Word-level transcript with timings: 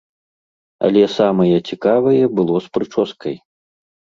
Але 0.87 1.03
самае 1.17 1.57
цікавае 1.69 2.23
было 2.41 2.55
з 2.67 2.75
прычоскай. 2.79 3.35